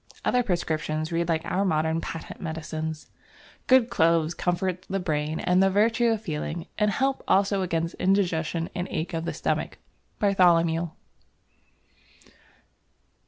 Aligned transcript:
Other 0.25 0.41
prescriptions 0.41 1.11
read 1.11 1.29
like 1.29 1.45
our 1.45 1.63
modern 1.63 2.01
patent 2.01 2.41
medicines. 2.41 3.11
"Good 3.67 3.91
Cloves 3.91 4.33
comfort 4.33 4.83
the 4.89 4.99
Brain 4.99 5.39
and 5.39 5.61
the 5.61 5.69
Virtue 5.69 6.07
of 6.07 6.23
Feeling, 6.23 6.65
and 6.79 6.89
help 6.89 7.23
also 7.27 7.61
against 7.61 7.93
Indigestion 7.99 8.71
and 8.73 8.87
Ache 8.89 9.13
of 9.13 9.25
the 9.25 9.31
Stomach" 9.33 9.77
(Bartholomew). 10.17 10.89